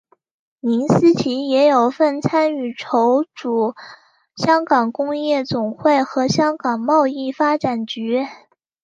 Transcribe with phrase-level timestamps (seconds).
[0.61, 3.75] 林思齐也有份参与筹组
[4.35, 8.25] 香港工业总会和香港贸易发展局。